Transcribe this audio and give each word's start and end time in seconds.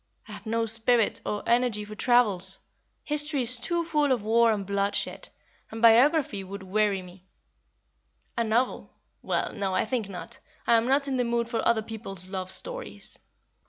I 0.27 0.31
have 0.31 0.47
no 0.47 0.65
spirit 0.65 1.21
or 1.27 1.43
energy 1.45 1.85
for 1.85 1.93
travels, 1.93 2.57
history 3.03 3.43
is 3.43 3.59
too 3.59 3.83
full 3.83 4.11
of 4.11 4.23
war 4.23 4.51
and 4.51 4.65
bloodshed, 4.65 5.29
and 5.69 5.79
biography 5.79 6.43
would 6.43 6.63
weary 6.63 7.03
me; 7.03 7.27
a 8.35 8.43
novel 8.43 8.95
well, 9.21 9.53
no 9.53 9.75
I 9.75 9.85
think 9.85 10.09
not; 10.09 10.39
I 10.65 10.73
am 10.75 10.87
not 10.87 11.07
in 11.07 11.17
the 11.17 11.23
mood 11.23 11.47
for 11.49 11.61
other 11.67 11.83
people's 11.83 12.27
love 12.29 12.49
stories. 12.49 13.19